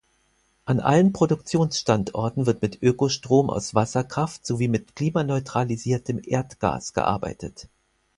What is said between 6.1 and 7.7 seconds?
Erdgas gearbeitet.